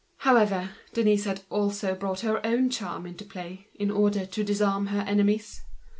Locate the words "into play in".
3.05-3.91